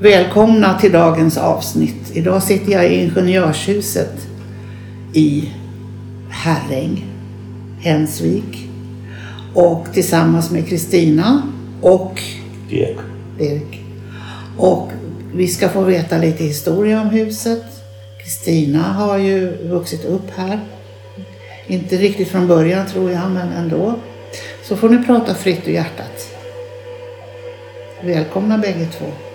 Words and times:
Välkomna 0.00 0.78
till 0.78 0.92
dagens 0.92 1.38
avsnitt. 1.38 2.10
Idag 2.12 2.42
sitter 2.42 2.72
jag 2.72 2.92
i 2.92 2.94
Ingenjörshuset 2.94 4.26
i 5.12 5.50
Herräng, 6.30 7.04
Hensvik. 7.80 8.68
Och 9.54 9.86
tillsammans 9.92 10.50
med 10.50 10.68
Kristina 10.68 11.42
och 11.82 12.20
Dirk. 12.70 12.96
Dirk. 13.38 13.80
Och 14.58 14.90
vi 15.34 15.48
ska 15.48 15.68
få 15.68 15.80
veta 15.80 16.18
lite 16.18 16.44
historia 16.44 17.00
om 17.00 17.08
huset. 17.08 17.64
Kristina 18.24 18.82
har 18.82 19.18
ju 19.18 19.68
vuxit 19.68 20.04
upp 20.04 20.30
här. 20.36 20.60
Inte 21.66 21.96
riktigt 21.96 22.28
från 22.28 22.48
början 22.48 22.86
tror 22.86 23.10
jag, 23.10 23.30
men 23.30 23.52
ändå. 23.52 23.94
Så 24.62 24.76
får 24.76 24.88
ni 24.88 25.06
prata 25.06 25.34
fritt 25.34 25.68
ur 25.68 25.72
hjärtat. 25.72 26.28
Välkomna 28.04 28.58
bägge 28.58 28.86
två. 28.98 29.25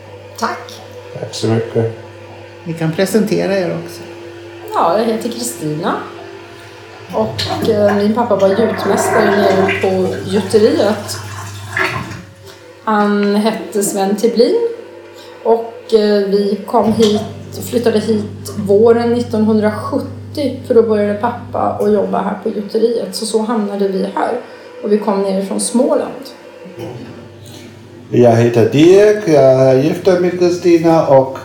Tack. 0.42 0.82
Tack 1.20 1.34
så 1.34 1.48
mycket. 1.48 1.98
Ni 2.64 2.74
kan 2.74 2.92
presentera 2.92 3.58
er 3.58 3.78
också. 3.86 4.02
Ja, 4.74 4.98
jag 4.98 5.06
heter 5.06 5.30
Kristina. 5.30 5.96
Och 7.14 7.70
eh, 7.70 7.96
min 7.96 8.14
pappa 8.14 8.36
var 8.36 8.50
gjutmästare 8.50 9.32
nere 9.32 9.82
på 9.82 10.16
gjuteriet. 10.30 11.18
Han 12.84 13.36
hette 13.36 13.84
Sven 13.84 14.16
Tiblin. 14.16 14.70
Och 15.44 15.94
eh, 15.94 16.28
vi 16.28 16.60
kom 16.66 16.94
hit, 16.94 17.22
flyttade 17.70 18.00
hit 18.00 18.54
våren 18.58 19.14
1970 19.14 20.62
för 20.68 20.74
då 20.74 20.84
började 20.84 21.20
pappa 21.20 21.60
att 21.60 21.94
jobba 21.94 22.22
här 22.22 22.38
på 22.44 22.50
gjuteriet. 22.50 23.16
Så 23.16 23.26
så 23.26 23.42
hamnade 23.42 23.88
vi 23.88 24.04
här. 24.04 24.40
Och 24.84 24.92
vi 24.92 24.98
kom 24.98 25.22
ner 25.22 25.46
från 25.46 25.60
Småland. 25.60 26.26
Jag 28.14 28.36
heter 28.36 28.70
Dirk, 28.70 29.24
jag 29.28 29.44
är 29.44 29.84
gift 29.84 30.06
med 30.06 30.40
Kristina 30.40 31.08
och 31.08 31.38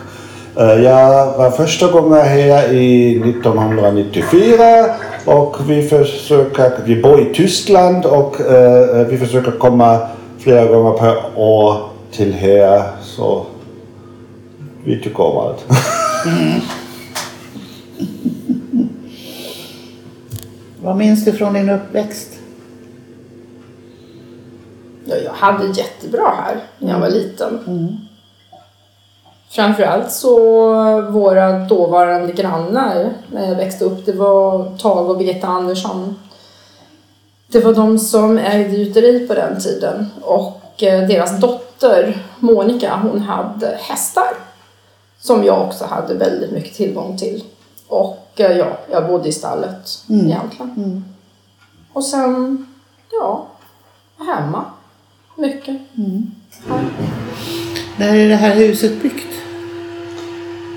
eh, 0.55 0.83
jag 0.83 1.37
var 1.37 1.51
första 1.51 1.91
gången 1.91 2.21
här 2.21 2.73
i 2.73 3.17
1994 3.29 4.85
och 5.25 5.69
vi 5.69 5.87
försöker, 5.87 6.71
vi 6.85 7.01
bor 7.01 7.21
i 7.21 7.33
Tyskland 7.33 8.05
och 8.05 8.41
eh, 8.41 9.07
vi 9.07 9.17
försöker 9.17 9.51
komma 9.51 10.07
flera 10.39 10.65
gånger 10.65 10.97
per 10.97 11.15
år 11.35 11.89
till 12.11 12.33
här 12.33 12.83
så 13.01 13.45
vi 14.83 15.03
tycker 15.03 15.21
om 15.21 15.37
allt. 15.37 15.65
Vad 20.81 20.97
minns 20.97 21.25
du 21.25 21.31
från 21.31 21.53
din 21.53 21.69
uppväxt? 21.69 22.36
Ja, 25.09 25.15
jag 25.15 25.31
hade 25.31 25.67
jättebra 25.67 26.33
här 26.45 26.63
när 26.79 26.93
jag 26.93 26.99
var 26.99 27.09
liten. 27.09 27.59
Framförallt 29.49 30.11
så 30.11 30.39
våra 31.01 31.59
dåvarande 31.59 32.33
grannar 32.33 33.13
när 33.31 33.47
jag 33.47 33.55
växte 33.55 33.85
upp, 33.85 34.05
det 34.05 34.11
var 34.13 34.77
Tage 34.77 35.09
och 35.09 35.17
Birgitta 35.17 35.47
Andersson. 35.47 36.19
Det 37.47 37.59
var 37.59 37.73
de 37.73 37.99
som 37.99 38.37
ägde 38.37 38.75
gjuteri 38.77 39.27
på 39.27 39.33
den 39.33 39.59
tiden 39.59 40.05
och 40.21 40.83
eh, 40.83 41.07
deras 41.07 41.39
dotter 41.39 42.25
Monica, 42.39 42.99
hon 43.03 43.21
hade 43.21 43.77
hästar 43.81 44.27
som 45.19 45.43
jag 45.43 45.61
också 45.67 45.85
hade 45.85 46.13
väldigt 46.13 46.51
mycket 46.51 46.75
tillgång 46.75 47.17
till. 47.17 47.43
Och 47.87 48.27
eh, 48.35 48.57
ja, 48.57 48.67
jag 48.91 49.07
bodde 49.07 49.29
i 49.29 49.31
stallet 49.31 50.03
egentligen. 50.09 51.05
Och 51.93 52.03
sen, 52.03 52.67
ja, 53.11 53.47
hemma. 54.17 54.65
Mycket. 55.37 55.75
Här. 56.69 56.85
När 57.97 58.15
är 58.15 58.29
det 58.29 58.35
här 58.35 58.55
huset 58.55 59.01
byggt? 59.01 59.27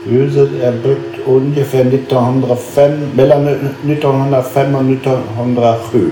Huset 0.05 0.63
är 0.63 0.73
byggt 0.73 1.27
ungefär 1.27 1.81
1905, 1.81 3.09
mellan 3.15 3.49
1905 3.49 4.75
och 4.75 4.85
1907. 4.85 6.11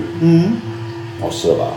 Måste 1.21 1.47
det 1.47 1.53
vara. 1.57 1.69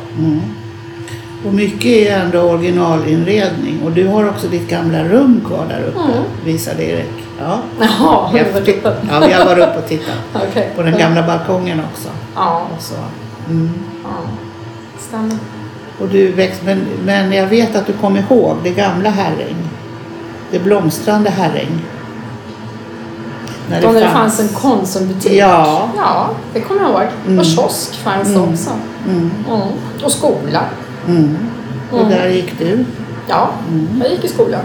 Och 1.46 1.54
mycket 1.54 1.86
är 1.86 2.18
ändå 2.18 2.40
originalinredning. 2.40 3.82
Och 3.84 3.92
du 3.92 4.06
har 4.06 4.28
också 4.28 4.48
ditt 4.48 4.68
gamla 4.68 5.04
rum 5.04 5.40
kvar 5.46 5.66
där 5.68 5.84
uppe, 5.88 6.22
visade 6.44 6.84
Erik. 6.84 7.10
Ja, 7.40 7.58
Jaha, 7.80 8.26
häftigt. 8.28 8.80
Ja, 8.84 9.22
vi 9.26 9.32
har 9.32 9.44
varit 9.44 9.68
uppe 9.68 9.78
och 9.78 9.88
tittat. 9.88 10.16
Okej. 10.50 10.70
På 10.76 10.82
den 10.82 10.98
gamla 10.98 11.26
balkongen 11.26 11.80
också. 11.92 12.08
Ja, 12.34 12.66
Och, 12.76 12.82
så. 12.82 12.94
Mm. 13.50 13.70
ja. 14.04 14.10
Stämmer. 14.98 15.36
Och 16.00 16.08
du 16.08 16.32
växt, 16.32 16.60
men, 16.64 16.84
men 17.04 17.32
jag 17.32 17.46
vet 17.46 17.76
att 17.76 17.86
du 17.86 17.92
kom 17.92 18.16
ihåg 18.16 18.56
det 18.62 18.70
gamla 18.70 19.10
Herräng. 19.10 19.56
Det 20.50 20.58
blomstrande 20.58 21.30
Herräng. 21.30 21.80
När 23.70 23.82
Då 23.82 23.90
när 23.90 24.00
det 24.00 24.08
fanns 24.08 24.40
en 24.40 24.48
Konsumbutik. 24.48 25.32
Ja. 25.32 25.90
Ja, 25.96 26.30
det 26.52 26.60
kommer 26.60 26.80
jag 26.82 26.90
ihåg. 26.90 27.38
Och 27.38 27.44
kiosk 27.44 27.94
fanns 27.94 28.36
också. 28.36 28.70
Mm. 29.08 29.30
Och 30.04 30.12
skola. 30.12 30.64
Mm. 31.08 31.36
Och 31.90 32.08
där 32.08 32.28
gick 32.28 32.58
du. 32.58 32.84
Ja, 33.28 33.50
Mm. 33.68 33.86
jag 34.02 34.10
gick 34.10 34.24
i 34.24 34.28
skolan. 34.28 34.60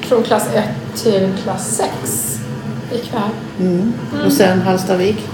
Från 0.00 0.22
klass 0.22 0.48
1 0.54 0.64
till 0.94 1.28
klass 1.42 1.82
6 2.02 2.40
gick 2.92 3.12
vi 3.12 3.18
här. 3.18 3.30
Mm. 3.60 3.92
Och 4.26 4.32
sen 4.32 4.62
Hallstavik. 4.62 5.28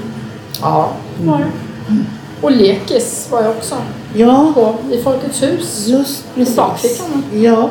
Ja, 0.60 0.92
var 1.18 1.38
det. 1.38 1.94
Och 2.40 2.50
lekis 2.50 3.28
var 3.30 3.42
jag 3.42 3.50
också 3.50 3.74
Ja, 4.14 4.52
på 4.54 4.74
i 4.94 5.02
Folkets 5.02 5.42
hus. 5.42 5.86
just 5.88 6.34
precis. 6.34 6.56
bakfickan. 6.56 7.24
Ja, 7.32 7.70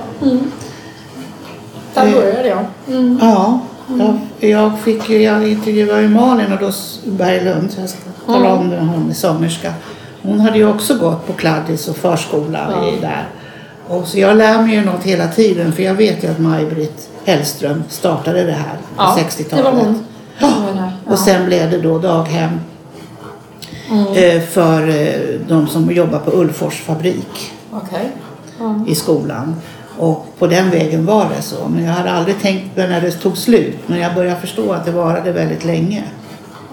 Där 1.94 2.06
Eh. 2.08 2.14
började 2.14 2.48
jag. 2.48 2.66
Mm. 2.88 3.20
ja. 3.22 3.60
Jag, 4.00 4.50
jag, 4.50 4.80
fick, 4.80 5.10
jag 5.10 5.48
intervjuade 5.52 6.02
ju 6.02 6.08
Malin 6.10 6.54
och 6.54 6.60
då 6.60 6.72
Berglund, 7.12 7.70
jag 7.80 7.90
ska 7.90 8.00
tala 8.26 8.54
om 8.54 8.70
det, 8.70 8.78
hon 8.80 9.10
är 9.10 9.14
sångerska. 9.14 9.74
Hon 10.22 10.40
hade 10.40 10.58
ju 10.58 10.70
också 10.70 10.98
gått 10.98 11.28
på 11.28 11.34
kladdis 11.34 11.88
och 11.88 11.96
förskola 11.98 12.74
i 12.98 13.02
där. 13.02 13.28
Och 13.88 14.08
så 14.08 14.20
jag 14.20 14.38
lär 14.38 14.62
mig 14.62 14.76
ju 14.76 14.86
något 14.86 15.04
hela 15.04 15.28
tiden 15.28 15.72
för 15.72 15.84
jag 15.84 15.94
vet 15.94 16.24
ju 16.24 16.28
att 16.32 16.40
Maj-Britt 16.40 17.10
Hellström 17.26 17.84
startade 17.90 18.44
det 18.44 18.52
här 18.52 18.74
på 18.74 18.82
Ja, 18.98 19.18
60-talet. 19.20 19.66
det 19.66 19.72
var 19.72 19.72
hon. 19.72 20.06
som 20.40 20.66
var 20.66 20.74
där. 20.74 20.92
Ja. 21.06 21.12
Och 21.12 21.20
sen 21.20 21.46
blev 21.46 21.72
det 21.72 21.78
då 21.78 21.98
daghem 22.00 22.60
eh, 24.16 24.42
för 24.42 24.88
eh, 24.90 25.40
de 25.48 25.68
som 25.68 25.92
jobbar 25.92 26.20
på 26.20 26.32
Ullfors 26.32 26.82
fabrik 26.82 27.52
Okej. 27.72 28.12
Ja. 28.60 28.80
i 28.88 28.96
skolan. 28.96 29.56
Och 29.98 30.26
på 30.40 30.48
den 30.48 30.70
vägen 30.70 31.06
var 31.06 31.30
det 31.36 31.42
så. 31.42 31.68
Men 31.70 31.84
jag 31.86 31.94
hade 31.94 32.12
aldrig 32.12 32.42
tänkt 32.42 32.76
på 32.76 32.82
när 32.82 33.02
det 33.02 33.12
tog 33.12 33.38
slut. 33.38 33.78
Men 33.88 34.00
jag 34.00 34.16
började 34.16 34.42
förstå 34.42 34.72
att 34.74 34.86
det 34.86 34.92
varade 34.92 35.32
väldigt 35.32 35.66
länge. 35.66 36.04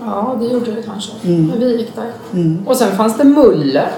ja, 0.07 0.37
det 0.41 0.47
gjorde 0.47 0.73
det 0.73 0.83
kanske. 0.83 1.13
Mm. 1.25 1.47
Men 1.47 1.59
vi 1.61 1.77
gick 1.77 1.93
där. 1.97 2.13
Och 2.67 2.77
sen 2.77 2.97
fanns 2.97 3.17
det 3.19 3.25
Mulle 3.25 3.89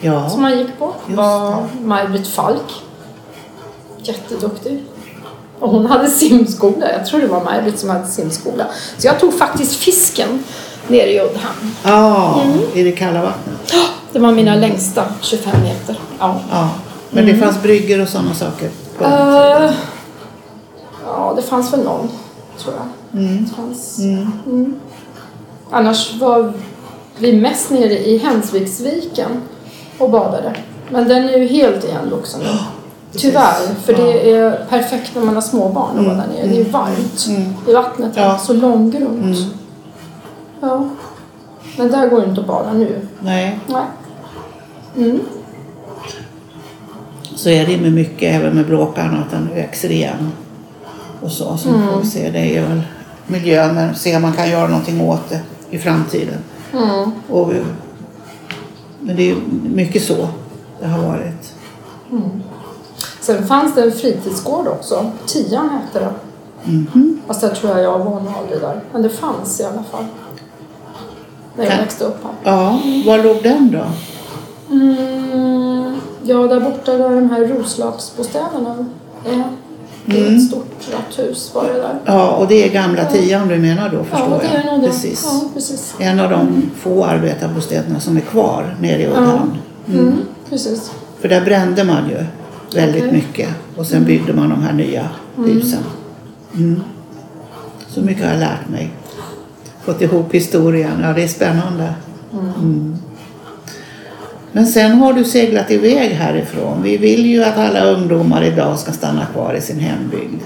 som 0.00 0.10
Ja, 0.10 0.36
man 0.36 0.58
gick 0.58 0.78
på. 0.78 0.94
Just 1.06 1.16
var 1.18 1.64
Maj-Britt 1.82 2.28
Falk. 2.28 2.82
Jätteduktig. 3.98 4.84
Och 5.58 5.70
hon 5.70 5.86
hade 5.86 6.10
simskola. 6.10 6.92
Jag 6.92 7.06
tror 7.06 7.20
det 7.20 7.26
var 7.26 7.44
Maj-Britt 7.44 7.78
som 7.78 7.90
hade 7.90 8.06
simskola. 8.06 8.66
Så 8.98 9.06
jag 9.06 9.20
tog 9.20 9.34
faktiskt 9.34 9.74
fisken 9.74 10.44
nere 10.88 11.10
i 11.12 11.20
Uddhamn. 11.20 11.74
ja 11.84 12.40
i 12.74 12.82
det 12.82 12.92
kalla 12.92 13.22
vattnet. 13.22 13.74
Det 14.12 14.18
var 14.18 14.32
mina 14.32 14.54
längsta 14.54 15.04
25 15.20 15.62
meter. 15.62 15.98
Ja. 16.18 16.40
Ja. 16.50 16.70
Men 17.10 17.26
det 17.26 17.36
fanns 17.36 17.62
bryggor 17.62 18.00
och 18.02 18.08
sådana 18.08 18.34
saker. 18.34 18.70
På 18.98 19.04
Mm. 19.04 19.18
Tiden. 19.18 19.74
ja, 21.06 21.32
det 21.36 21.42
fanns 21.42 21.72
väl 21.72 21.80
någon, 21.84 22.08
tror 22.58 22.74
jag. 22.74 23.22
Det 23.22 23.46
fanns. 23.56 23.98
Mm. 23.98 24.74
Annars 25.70 26.14
var 26.20 26.52
vi 27.18 27.32
mest 27.40 27.70
nere 27.70 27.98
i 27.98 28.18
Hensviksviken 28.18 29.30
och 29.98 30.10
badade. 30.10 30.54
Men 30.90 31.08
den 31.08 31.28
är 31.28 31.38
ju 31.38 31.46
helt 31.46 31.84
igenvuxen 31.84 32.40
nu. 32.40 32.48
Tyvärr, 33.18 33.74
för 33.84 33.92
det 33.92 34.30
är 34.32 34.66
perfekt 34.70 35.10
när 35.14 35.22
man 35.24 35.34
har 35.34 35.42
småbarn 35.42 35.98
att 35.98 36.04
vara 36.06 36.16
där 36.16 36.26
nere. 36.26 36.46
Det 36.46 36.60
är 36.60 36.64
varmt 36.72 37.28
i 37.68 37.72
vattnet, 37.72 38.12
Ja. 38.16 38.38
så 38.38 38.52
långgrunt. 38.52 39.38
Ja. 40.62 40.88
Men 41.78 41.90
där 41.90 42.08
går 42.08 42.20
det 42.20 42.26
inte 42.26 42.40
att 42.40 42.46
bada 42.46 42.72
nu. 42.72 43.06
Nej, 43.20 43.58
Nej. 43.66 43.84
Mm. 44.96 45.20
så 47.34 47.48
är 47.48 47.66
det 47.66 47.78
med 47.80 47.92
mycket, 47.92 48.34
även 48.34 48.54
med 48.54 48.66
bråkarna, 48.66 49.18
att 49.18 49.30
den 49.30 49.48
växer 49.54 49.90
igen. 49.90 50.32
Och 51.22 51.30
så, 51.32 51.56
så 51.56 51.68
får 51.68 52.00
vi 52.00 52.06
se. 52.06 52.30
Det 52.30 52.56
är 52.56 52.68
väl 52.68 52.82
miljön, 53.26 53.74
men 53.74 53.94
se 53.94 54.16
om 54.16 54.22
man 54.22 54.32
kan 54.32 54.50
göra 54.50 54.68
någonting 54.68 55.00
åt 55.00 55.28
det 55.28 55.40
i 55.70 55.78
framtiden. 55.78 56.38
Mm. 56.72 57.10
Och, 57.28 57.52
men 59.00 59.16
det 59.16 59.22
är 59.22 59.26
ju 59.26 59.36
mycket 59.74 60.02
så 60.02 60.28
det 60.80 60.86
har 60.86 61.02
varit. 61.02 61.54
Sen 63.20 63.46
fanns 63.46 63.74
det 63.74 63.82
en 63.82 63.92
fritidsgård 63.92 64.66
också. 64.66 65.10
Tian 65.26 65.68
hette 65.68 66.00
det. 66.00 66.12
Fast 67.26 67.40
där 67.40 67.54
tror 67.54 67.72
jag 67.72 67.82
jag 67.82 67.98
var 67.98 68.22
aldrig 68.38 68.60
där. 68.60 68.80
Men 68.92 69.02
det 69.02 69.08
fanns 69.10 69.60
i 69.60 69.64
alla 69.64 69.82
fall. 69.90 70.04
När 71.56 71.64
jag 71.64 71.76
växte 71.78 72.04
upp 72.04 72.18
här. 72.24 72.32
Ja, 72.52 72.80
var 73.06 73.22
låg 73.24 73.42
den 73.42 73.70
då? 73.70 73.84
Mm, 74.74 76.00
ja, 76.22 76.36
där 76.36 76.60
borta 76.60 76.92
där 76.92 77.10
de 77.10 77.30
här 77.30 77.40
Roslagsbostäderna 77.46 78.86
är. 79.26 79.44
Det 80.04 80.26
är 80.26 80.36
ett 80.36 80.42
stort 80.46 80.88
rött 80.92 81.18
hus 81.18 81.50
var 81.54 81.64
det 81.64 81.72
där. 81.80 81.94
Ja, 82.04 82.30
och 82.30 82.48
det 82.48 82.68
är 82.68 82.72
gamla 82.72 83.04
tian 83.04 83.48
du 83.48 83.58
menar 83.58 83.88
då 83.88 84.04
förstår 84.04 84.28
Ja, 84.30 84.38
det 84.52 84.58
är 84.58 84.72
jag. 84.72 84.80
det. 84.80 84.86
Precis. 84.86 85.24
Ja, 85.32 85.48
precis. 85.54 85.94
En 85.98 86.20
av 86.20 86.30
de 86.30 86.70
få 86.76 87.04
arbetarbostäderna 87.04 88.00
som 88.00 88.16
är 88.16 88.20
kvar 88.20 88.76
nere 88.80 89.02
i 89.02 89.06
Uddeholm. 89.06 89.52
Mm, 89.88 90.18
precis. 90.50 90.90
För 91.20 91.28
där 91.28 91.40
brände 91.40 91.84
man 91.84 92.08
ju 92.08 92.24
väldigt 92.80 93.02
Okej. 93.04 93.12
mycket 93.12 93.48
och 93.76 93.86
sen 93.86 94.04
byggde 94.04 94.32
man 94.32 94.48
de 94.50 94.62
här 94.62 94.72
nya 94.72 95.08
husen. 95.36 95.82
Mm. 96.54 96.80
Så 97.88 98.00
mycket 98.00 98.24
har 98.24 98.30
jag 98.30 98.40
lärt 98.40 98.68
mig. 98.68 98.90
Fått 99.84 100.00
ihop 100.00 100.34
historien. 100.34 101.00
Ja, 101.02 101.12
det 101.12 101.22
är 101.22 101.28
spännande. 101.28 101.94
Mm. 102.32 102.96
Men 104.52 104.66
sen 104.66 104.92
har 104.92 105.12
du 105.12 105.24
seglat 105.24 105.70
iväg 105.70 106.10
härifrån. 106.10 106.82
Vi 106.82 106.96
vill 106.96 107.26
ju 107.26 107.44
att 107.44 107.58
alla 107.58 107.84
ungdomar 107.84 108.44
idag 108.44 108.78
ska 108.78 108.92
stanna 108.92 109.26
kvar 109.26 109.54
i 109.54 109.60
sin 109.60 109.78
hembygd. 109.78 110.42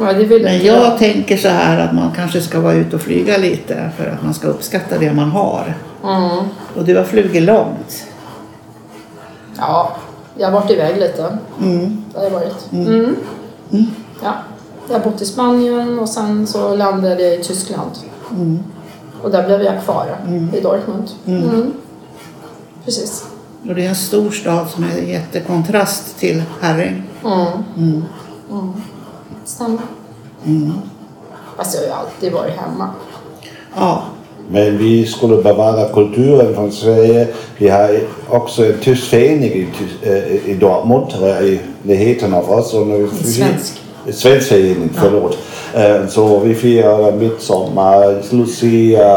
Ja, 0.00 0.12
Men 0.42 0.64
jag 0.64 0.98
tänker 0.98 1.36
så 1.36 1.48
här 1.48 1.78
att 1.78 1.94
man 1.94 2.10
kanske 2.16 2.40
ska 2.40 2.60
vara 2.60 2.74
ute 2.74 2.96
och 2.96 3.02
flyga 3.02 3.38
lite 3.38 3.90
för 3.96 4.06
att 4.06 4.22
man 4.22 4.34
ska 4.34 4.48
uppskatta 4.48 4.98
det 4.98 5.12
man 5.12 5.30
har. 5.30 5.74
Mm. 6.04 6.48
Och 6.76 6.84
du 6.84 6.96
har 6.96 7.04
flugit 7.04 7.42
långt. 7.42 8.06
Ja, 9.56 9.96
jag 10.38 10.50
har 10.50 10.60
varit 10.60 10.70
iväg 10.70 10.98
lite. 10.98 11.38
Mm. 11.60 12.04
Det 12.12 12.18
har 12.18 12.24
jag 12.24 12.30
varit. 12.30 12.72
Mm. 12.72 13.16
Ja. 14.22 14.32
Jag 14.88 14.98
har 14.98 15.10
bott 15.10 15.22
i 15.22 15.24
Spanien 15.24 15.98
och 15.98 16.08
sen 16.08 16.46
så 16.46 16.76
landade 16.76 17.22
jag 17.22 17.34
i 17.40 17.42
Tyskland. 17.42 17.90
Och 19.22 19.30
där 19.30 19.46
blev 19.46 19.62
jag 19.62 19.84
kvar 19.84 20.16
i 20.56 20.60
Dortmund. 20.60 21.10
Mm. 21.26 21.72
Precis. 22.84 23.24
Och 23.68 23.74
det 23.74 23.84
är 23.84 23.88
en 23.88 23.96
stor 23.96 24.30
stad 24.30 24.70
som 24.70 24.84
är 24.84 24.98
en 24.98 25.08
jättekontrast 25.08 26.18
till 26.18 26.42
Herräng. 26.60 27.02
Mm. 27.24 28.02
Mm. 28.50 28.72
Stämmer. 29.44 29.78
Fast 31.56 31.74
jag 31.74 31.80
har 31.80 31.86
ju 31.86 31.92
alltid 31.92 32.32
varit 32.32 32.56
hemma. 32.56 32.90
Ja, 33.76 34.02
Men 34.48 34.78
vi 34.78 35.06
skulle 35.06 35.42
bevara 35.42 35.88
kulturen 35.88 36.54
från 36.54 36.72
Sverige. 36.72 37.28
Vi 37.58 37.68
har 37.68 38.00
också 38.28 38.66
en 38.66 38.78
tysk 38.78 39.10
förening 39.10 39.50
i, 39.50 39.68
äh, 40.02 40.50
i 40.50 40.54
Dortmund, 40.60 41.12
i 41.42 41.60
närheten 41.82 42.34
av 42.34 42.50
oss. 42.50 42.74
Och 42.74 42.86
nu, 42.86 43.08
svensk. 43.24 43.79
En 44.06 44.12
svensk 44.12 44.48
förening, 44.48 44.90
förlåt. 44.94 45.38
Eh, 45.74 46.06
Så 46.08 46.38
vi 46.38 46.54
firar 46.54 47.12
midsommar, 47.12 48.22
Lucia 48.30 49.16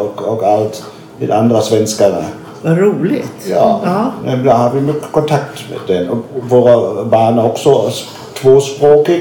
och, 0.00 0.22
och 0.22 0.42
allt 0.42 0.84
med 1.18 1.30
andra 1.30 1.60
svenskarna. 1.60 2.24
vad 2.62 2.78
roligt. 2.78 3.32
Ja, 3.50 3.80
Ja. 3.84 4.12
men 4.24 4.44
där 4.44 4.52
har 4.54 4.70
vi 4.70 4.80
mycket 4.80 5.12
kontakt 5.12 5.64
med 5.70 5.96
den. 5.96 6.08
Och 6.10 6.18
våra 6.48 7.04
barn 7.04 7.38
är 7.38 7.44
också 7.46 7.90
tvåspråkiga. 8.42 9.20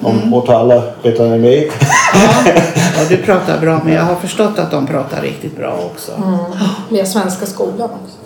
De 0.00 0.42
talar 0.46 0.82
bättre 1.02 1.26
än 1.34 1.40
mig. 1.40 1.70
ja, 2.96 3.04
du 3.08 3.16
pratar 3.16 3.60
bra 3.60 3.80
men 3.84 3.94
jag 3.94 4.02
har 4.02 4.14
förstått 4.14 4.58
att 4.58 4.70
de 4.70 4.86
pratar 4.86 5.22
riktigt 5.22 5.56
bra 5.56 5.74
också. 5.92 6.12
Vi 6.88 6.98
har 6.98 7.06
svenska 7.06 7.46
skolan 7.46 7.88
också. 7.90 8.16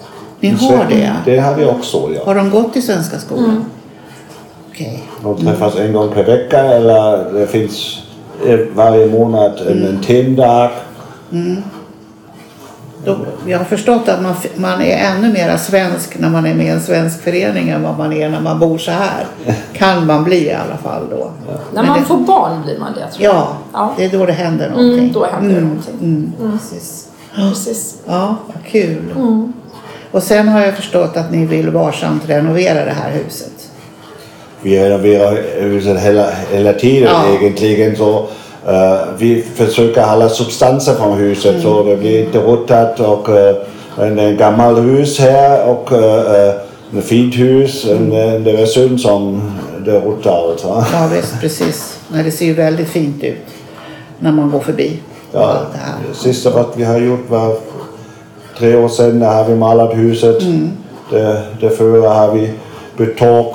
Ni 0.41 0.51
har 0.51 0.87
det? 0.89 1.13
Det 1.25 1.39
har 1.39 1.55
vi 1.55 1.65
också, 1.65 2.09
ja. 2.15 2.21
Har 2.25 2.35
de 2.35 2.51
gått 2.51 2.77
i 2.77 2.83
svenska 2.83 3.19
skolan? 3.19 3.65
Okej. 4.77 5.03
De 5.23 5.37
träffas 5.47 5.77
en 5.77 5.93
gång 5.93 6.11
per 6.15 6.25
vecka 6.25 6.59
eller 6.59 7.33
det 7.33 7.47
finns 7.47 7.99
eh, 8.47 8.59
varje 8.75 9.07
månad 9.07 9.61
en, 9.69 9.87
en 9.87 10.01
temdag. 10.01 10.71
Då- 13.05 13.17
Jag 13.47 13.59
har 13.59 13.65
förstått 13.65 14.09
att 14.09 14.23
man, 14.23 14.35
man 14.57 14.81
är 14.83 14.97
ännu 15.15 15.33
mer 15.33 15.57
svensk 15.57 16.19
när 16.19 16.29
man 16.31 16.47
är 16.47 16.55
med 16.55 16.67
i 16.67 16.69
en 16.69 16.81
svensk 16.81 17.23
förening 17.23 17.69
än 17.69 17.83
vad 17.83 17.99
man 17.99 18.13
är 18.13 18.29
när 18.29 18.41
man 18.41 18.59
bor 18.59 18.79
så 18.79 18.91
här. 18.91 19.27
Kan 19.73 20.07
man 20.07 20.25
bli 20.25 20.47
i 20.47 20.53
alla 20.53 20.77
fall 20.77 21.03
då. 21.11 21.31
När 21.75 21.83
Men 21.83 21.87
man 21.87 21.99
det, 22.01 22.05
får 22.07 22.17
barn 22.17 22.63
blir 22.65 22.79
man 22.79 22.93
det 22.95 23.11
tror 23.13 23.25
jag. 23.25 23.35
Ja, 23.35 23.49
Ja. 23.73 23.95
det 23.97 24.05
är 24.05 24.19
då 24.19 24.27
det 24.27 24.33
händer 24.33 24.69
någonting. 24.71 24.99
Mm, 24.99 25.13
då 25.13 25.27
händer 25.27 25.55
det 25.55 25.61
någonting. 25.61 25.95
Mm, 26.03 26.33
precis. 26.53 27.09
Precis. 27.35 27.97
Ja, 28.07 28.37
vad 28.47 28.65
kul. 28.65 29.11
Mm. 29.17 29.53
Och 30.11 30.23
sen 30.23 30.49
har 30.49 30.61
jag 30.61 30.75
förstått 30.75 31.17
att 31.17 31.31
ni 31.33 31.47
vill 31.47 31.71
varsamt 31.71 32.23
renovera 32.29 32.85
det 32.85 32.91
här 33.03 33.11
huset. 33.11 33.53
Vi 34.63 34.79
renoverar 34.79 35.99
hela, 35.99 36.27
hela 36.53 36.73
tiden 36.73 37.09
Ja. 37.13 37.39
egentligen. 37.41 37.97
Så, 37.97 38.27
eh, 38.67 38.99
vi 39.19 39.45
försöker 39.55 40.03
hålla 40.03 40.29
substanser 40.29 40.95
från 40.95 41.19
huset 41.19 41.63
så 41.63 41.83
det 41.83 41.97
blir 41.97 42.25
inte 42.25 42.39
ruttat. 42.39 43.01
Och, 43.01 43.29
uh, 43.29 43.57
en, 43.99 44.19
en 44.19 44.37
gammal 44.37 44.77
hus 44.81 45.19
här 45.19 45.69
och 45.69 45.93
uh, 45.93 46.99
ett 46.99 47.05
fint 47.05 47.35
hus. 47.35 47.85
En, 47.85 48.13
en, 48.13 48.45
det 48.45 48.51
är 48.51 48.67
synd 48.67 49.01
som 49.01 49.53
det 49.85 50.01
ruttar. 50.01 50.51
Alltså. 50.51 50.85
Ja, 50.93 51.09
visst, 51.15 51.41
precis. 51.41 51.99
Nej, 52.09 52.25
det 52.25 52.31
ser 52.31 52.47
ju 52.47 52.55
väldigt 52.55 52.89
fint 52.89 53.25
ut 53.25 53.37
när 54.19 54.33
man 54.33 54.51
går 54.51 54.61
förbi. 54.61 55.01
Ja, 55.33 55.61
det 56.09 56.15
sista 56.15 56.51
vad 56.51 56.67
vi 56.77 56.85
har 56.85 56.99
gjort 56.99 57.31
var 57.31 57.57
tre 58.59 58.77
år 58.77 58.89
sedan. 58.89 59.21
Där 59.21 59.35
har 59.35 59.45
vi 59.45 59.55
målat 59.55 59.97
huset. 59.97 60.43
Det, 61.11 61.43
det 61.61 61.71
förra 61.71 62.09
har 62.11 62.33
vi 62.33 62.51
bytt 62.97 63.19
tak. 63.19 63.55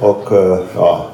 Och 0.00 0.32
eh, 0.32 0.58
ja, 0.76 1.06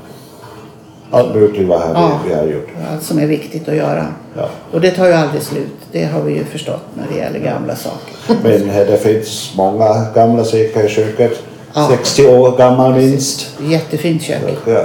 allt 1.10 1.34
möjligt 1.34 1.68
vad 1.68 1.80
Ja. 1.94 2.12
vi, 2.24 2.28
vi 2.28 2.34
har 2.34 2.44
gjort. 2.44 2.68
Allt 2.92 3.02
som 3.02 3.18
är 3.18 3.26
viktigt 3.26 3.68
att 3.68 3.74
göra. 3.74 4.06
Ja. 4.36 4.48
Och 4.72 4.80
det 4.80 4.90
tar 4.90 5.06
ju 5.06 5.12
aldrig 5.12 5.42
slut. 5.42 5.76
Det 5.92 6.04
har 6.04 6.20
vi 6.20 6.32
ju 6.34 6.44
förstått 6.44 6.84
när 6.94 7.04
det 7.12 7.18
gäller 7.18 7.38
gamla 7.38 7.76
saker. 7.76 8.14
Men 8.42 8.70
här, 8.70 8.84
det 8.86 8.96
finns 8.98 9.52
många 9.56 10.06
gamla 10.14 10.44
säckar 10.44 10.84
i 10.84 10.88
köket. 10.88 11.42
Ja. 11.74 11.88
60 11.90 12.26
år 12.28 12.56
gammal 12.56 12.94
minst. 12.94 13.46
Jättefint 13.60 14.22
kök. 14.22 14.58
Ja. 14.66 14.84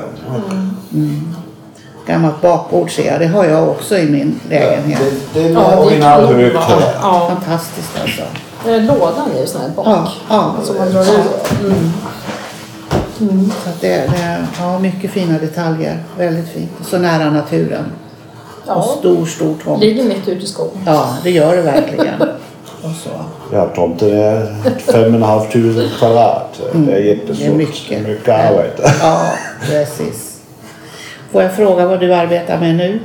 Gammalt 2.07 2.41
bakbord 2.41 2.91
ser 2.95 3.11
jag. 3.11 3.19
Det 3.19 3.27
har 3.27 3.45
jag 3.45 3.69
också 3.69 3.97
i 3.97 4.05
min 4.09 4.39
lägenhet. 4.49 4.99
Det, 5.33 5.39
det 5.39 5.47
är 5.47 5.51
Ja, 5.53 5.59
det 5.59 5.75
är 5.75 5.79
originalhögt 5.85 6.55
här. 6.57 6.93
Ja. 7.01 7.31
Fantastiskt 7.35 7.91
alltså. 8.01 8.21
Eh, 8.69 8.81
Lådan 8.83 9.31
är 9.35 9.41
ju 9.41 9.47
sån 9.47 9.61
här 9.61 9.69
bak. 9.75 9.87
Ja, 9.87 10.07
ja. 10.29 10.55
Som 10.63 10.77
man 10.77 10.91
drar 10.91 11.01
ut. 11.01 11.61
Mm. 11.63 11.91
Så 13.17 13.69
att 13.69 13.81
det, 13.81 13.87
det 13.87 14.47
ja, 14.59 14.79
mycket 14.79 15.11
fina 15.11 15.37
detaljer. 15.39 16.03
Väldigt 16.17 16.49
fint. 16.49 16.71
Så 16.85 16.97
nära 16.97 17.29
naturen. 17.29 17.85
Och 18.65 18.67
Ja, 18.67 18.95
stor, 18.99 19.25
stor 19.25 19.55
tomt. 19.63 19.81
ligger 19.83 20.03
mitt 20.03 20.27
ute 20.27 20.43
i 20.43 20.47
skogen. 20.47 20.81
Ja, 20.85 21.17
det 21.23 21.31
gör 21.31 21.55
det 21.55 21.61
verkligen. 21.61 22.21
Och 22.83 22.91
så. 23.03 23.09
Ja, 23.53 23.65
tomten 23.75 24.09
är 24.17 24.45
5 24.63 24.77
500 24.79 25.41
kvadrat. 25.99 26.61
Det 26.73 26.93
är 26.93 26.99
jättestort. 26.99 27.37
Det 27.37 27.45
är 27.45 27.53
mycket. 27.53 28.07
mycket 28.07 28.29
arbete. 28.29 28.93
Ja, 29.01 29.31
precis. 29.61 30.41
Får 31.31 31.41
jag 31.41 31.55
fråga 31.55 31.87
vad 31.87 31.99
du 31.99 32.13
arbetar 32.13 32.59
med 32.59 32.75
nu? 32.75 32.99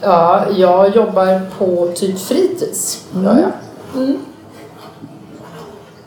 Ja, 0.00 0.44
jag 0.56 0.96
jobbar 0.96 1.40
på 1.58 1.92
typ 1.94 2.18
fritids. 2.18 3.04
Gör 3.24 3.38
jag. 3.40 4.02
Mm. 4.02 4.18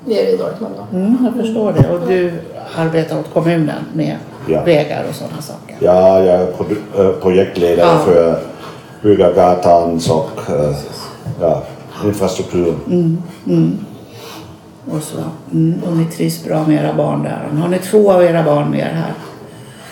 Nere 0.05 0.29
i 0.29 0.37
Dortmund 0.37 0.75
då. 0.77 0.97
Mm, 0.97 1.17
jag 1.25 1.45
förstår 1.45 1.73
det. 1.73 1.89
Och 1.89 2.07
du 2.07 2.33
arbetar 2.77 3.19
åt 3.19 3.33
kommunen 3.33 3.83
med 3.93 4.17
Ja. 4.47 4.63
vägar 4.63 5.03
och 5.09 5.15
sådana 5.15 5.41
saker. 5.41 5.75
Ja, 5.79 6.19
jag 6.19 6.35
är 6.41 6.47
äh, 7.05 7.11
projektledare 7.21 7.87
Ja. 7.87 7.99
för 8.05 8.39
Byggargatans 9.01 10.09
och 10.09 10.29
äh, 10.49 10.75
ja, 11.41 11.63
infrastrukturen. 12.05 13.17
Och, 14.91 15.03
så. 15.03 15.17
Mm, 15.53 15.81
och 15.87 15.97
ni 15.97 16.05
trivs 16.05 16.43
bra 16.43 16.63
med 16.67 16.83
era 16.83 16.93
barn 16.93 17.23
där. 17.23 17.61
Har 17.61 17.67
ni 17.67 17.79
två 17.79 18.11
av 18.11 18.23
era 18.23 18.43
barn 18.43 18.69
med 18.69 18.79
er 18.79 18.93
här? 18.93 19.13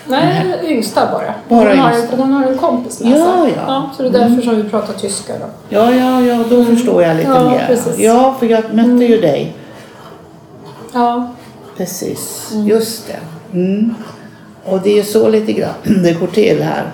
Nej, 0.06 0.60
yngsta 0.64 1.00
bara. 1.12 1.34
Bara 1.60 1.68
hon, 1.70 1.78
har 1.78 1.98
yngsta. 1.98 2.16
hon 2.16 2.32
har 2.32 2.46
en 2.46 2.58
kompis 2.58 3.00
med 3.00 3.12
Ja, 3.12 3.42
sig. 3.44 3.54
ja. 3.66 3.76
Mm. 3.76 3.88
Så 3.96 4.02
det 4.02 4.08
är 4.08 4.12
därför 4.28 4.42
som 4.42 4.56
vi 4.56 4.62
pratar 4.70 4.92
tyska 4.94 5.32
då. 5.32 5.46
Ja, 5.68 5.94
ja, 5.94 6.20
ja, 6.20 6.44
då 6.50 6.64
förstår 6.64 7.02
jag 7.02 7.16
lite 7.16 7.28
Ja, 7.28 7.50
mer. 7.50 7.64
precis. 7.66 7.98
Ja, 7.98 8.34
för 8.38 8.46
jag 8.46 8.74
mötte 8.74 9.04
ju 9.04 9.20
dig. 9.20 9.56
Ja. 10.92 11.33
Precis, 11.76 12.52
just 12.64 13.06
det. 13.06 13.58
Mm. 13.58 13.94
Och 14.64 14.80
det 14.80 14.98
är 14.98 15.02
så 15.02 15.28
lite 15.28 15.52
grann 15.52 15.74
det 16.02 16.12
går 16.20 16.26
till 16.26 16.62
här. 16.62 16.84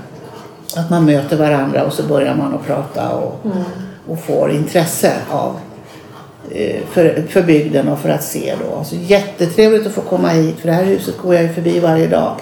Att 0.76 0.90
man 0.90 1.04
möter 1.04 1.36
varandra 1.36 1.84
och 1.84 1.92
så 1.92 2.02
börjar 2.02 2.34
man 2.34 2.54
att 2.54 2.66
prata 2.66 3.10
och, 3.10 3.46
och 4.08 4.20
får 4.20 4.50
intresse 4.50 5.12
av 5.30 5.56
eh, 6.50 6.80
för, 6.90 7.24
för 7.28 7.42
bygden 7.42 7.88
och 7.88 7.98
för 7.98 8.08
att 8.08 8.24
se 8.24 8.54
då. 8.66 8.78
Alltså, 8.78 8.94
jättetrevligt 8.94 9.86
att 9.86 9.92
få 9.92 10.00
komma 10.00 10.28
hit 10.28 10.58
för 10.58 10.68
det 10.68 10.74
här 10.74 10.84
huset 10.84 11.18
går 11.18 11.34
jag 11.34 11.42
ju 11.42 11.52
förbi 11.52 11.80
varje 11.80 12.06
dag. 12.06 12.36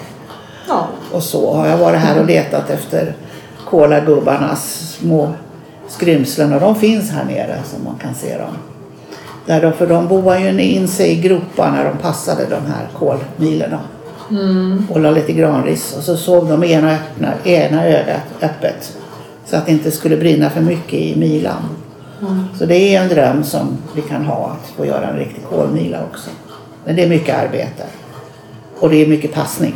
Ja. 0.67 0.87
Och 1.11 1.23
så 1.23 1.53
har 1.53 1.67
jag 1.67 1.77
varit 1.77 1.99
här 1.99 2.19
och 2.19 2.25
letat 2.25 2.69
efter 2.69 3.15
kolagubbarnas 3.65 4.95
små 4.99 5.33
skrymslen 5.87 6.53
och 6.53 6.59
de 6.59 6.75
finns 6.75 7.11
här 7.11 7.25
nere 7.25 7.59
som 7.65 7.83
man 7.83 7.95
kan 7.95 8.15
se 8.15 8.37
dem. 8.37 8.57
Där 9.45 9.61
de, 9.61 9.73
för 9.73 9.87
de 9.87 10.07
boade 10.07 10.39
ju 10.39 10.61
in 10.61 10.87
sig 10.87 11.11
i 11.11 11.21
gropar 11.21 11.71
när 11.71 11.85
de 11.85 11.97
passade 11.97 12.45
de 12.45 12.55
här 12.71 12.87
kolmilerna. 12.93 13.79
Och 14.89 14.99
la 14.99 15.11
lite 15.11 15.33
granris 15.33 15.95
och 15.97 16.03
så 16.03 16.17
sov 16.17 16.49
de 16.49 16.63
ena, 16.63 16.91
öppna, 16.93 17.33
ena 17.43 17.85
ögat 17.85 18.21
öppet. 18.41 18.97
Så 19.45 19.55
att 19.55 19.65
det 19.65 19.71
inte 19.71 19.91
skulle 19.91 20.17
brinna 20.17 20.49
för 20.49 20.61
mycket 20.61 20.93
i 20.93 21.15
milan. 21.15 21.63
Så 22.59 22.65
det 22.65 22.95
är 22.95 23.01
en 23.01 23.09
dröm 23.09 23.43
som 23.43 23.77
vi 23.95 24.01
kan 24.01 24.25
ha 24.25 24.51
att 24.51 24.69
få 24.69 24.85
göra 24.85 25.07
en 25.07 25.17
riktig 25.17 25.43
kolmila 25.49 26.03
också. 26.11 26.29
Men 26.85 26.95
det 26.95 27.03
är 27.03 27.09
mycket 27.09 27.37
arbete. 27.37 27.83
Och 28.79 28.89
det 28.89 28.95
är 28.95 29.07
mycket 29.07 29.33
passning. 29.33 29.73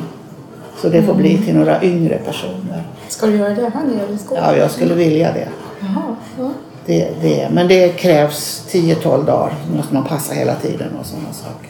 Så 0.82 0.90
det 0.90 1.04
får 1.04 1.14
bli 1.14 1.38
till 1.38 1.56
några 1.56 1.84
yngre 1.84 2.18
personer. 2.18 2.84
Ska 3.08 3.26
du 3.28 3.36
göra 3.36 3.50
det 3.50 3.72
här 3.74 3.84
nere 3.84 4.14
i 4.16 4.18
skolan? 4.18 4.44
Ja, 4.44 4.58
jag 4.58 4.72
skulle 4.72 4.94
vilja 4.94 5.34
det. 5.34 5.48
Jaha, 5.80 6.16
ja. 6.38 6.52
Det, 6.86 7.22
det. 7.22 7.50
Men 7.52 7.68
det 7.68 7.90
krävs 7.90 8.68
10-12 8.72 9.26
dagar. 9.26 9.56
Då 9.70 9.76
måste 9.76 9.94
man 9.94 10.04
passa 10.04 10.34
hela 10.34 10.56
tiden 10.56 10.96
och 11.00 11.06
sådana 11.06 11.34
saker. 11.34 11.70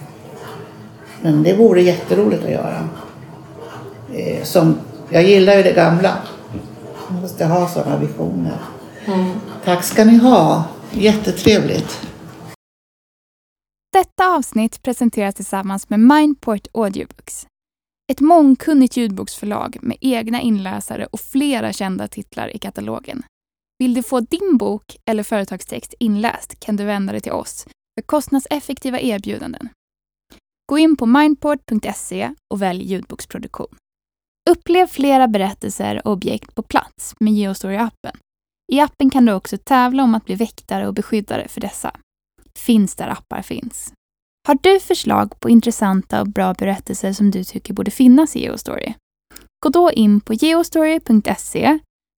Men 1.22 1.44
det 1.44 1.54
vore 1.54 1.82
jätteroligt 1.82 2.44
att 2.44 2.52
göra. 2.52 2.90
Eh, 4.14 4.44
Som, 4.44 4.78
jag 5.10 5.24
gillar 5.24 5.56
ju 5.58 5.64
det 5.64 5.74
gamla. 5.74 6.18
Man 7.10 7.22
måste 7.22 7.46
ha 7.46 7.68
sådana 7.68 7.98
visioner. 7.98 8.58
Tack 9.66 9.84
ska 9.84 10.06
ni 10.06 10.18
ha. 10.18 10.64
Jättetrevligt. 10.92 12.08
Detta 13.94 14.36
avsnitt 14.36 14.84
presenteras 14.84 15.36
tillsammans 15.36 15.90
med 15.90 16.00
Mindport 16.00 16.68
Audiobooks. 16.74 17.48
Ett 18.12 18.20
mångkunnigt 18.20 18.98
ljudboksförlag 18.98 19.78
med 19.82 19.98
egna 20.02 20.42
inläsare 20.42 21.06
och 21.06 21.20
flera 21.20 21.74
kända 21.74 22.08
titlar 22.08 22.56
i 22.56 22.58
katalogen. 22.58 23.24
Vill 23.80 23.94
du 23.94 24.04
få 24.04 24.20
din 24.20 24.58
bok 24.58 24.98
eller 25.06 25.24
företagstext 25.24 25.94
inläst 26.00 26.60
kan 26.60 26.76
du 26.76 26.86
vända 26.86 27.14
dig 27.14 27.22
till 27.22 27.32
oss 27.32 27.68
för 28.00 28.02
kostnadseffektiva 28.06 29.00
erbjudanden. 29.00 29.70
Gå 30.72 30.78
in 30.78 30.98
på 30.98 31.06
mindport.se 31.06 32.34
och 32.54 32.62
välj 32.62 32.84
ljudboksproduktion. 32.84 33.76
Upplev 34.50 34.88
flera 34.88 35.28
berättelser 35.28 36.08
och 36.08 36.14
objekt 36.14 36.56
på 36.56 36.62
plats 36.64 37.16
med 37.20 37.34
Geostory-appen. 37.34 38.18
I 38.72 38.80
appen 38.80 39.10
kan 39.10 39.26
du 39.26 39.34
också 39.34 39.58
tävla 39.58 40.04
om 40.04 40.16
att 40.16 40.26
bli 40.26 40.36
väktare 40.36 40.88
och 40.88 40.94
beskyddare 40.94 41.48
för 41.48 41.62
dessa. 41.62 41.92
Finns 42.60 42.96
där 42.96 43.08
appar 43.08 43.42
finns. 43.42 43.94
Har 44.48 44.58
du 44.62 44.80
förslag 44.80 45.40
på 45.40 45.50
intressanta 45.50 46.22
och 46.22 46.28
bra 46.28 46.54
berättelser 46.54 47.14
som 47.14 47.32
du 47.32 47.44
tycker 47.44 47.74
borde 47.74 47.92
finnas 47.92 48.36
i 48.36 48.40
Geostory? 48.40 48.94
Gå 49.66 49.70
då 49.70 49.92
in 49.92 50.22
på 50.22 50.34
geostory.se, 50.34 51.80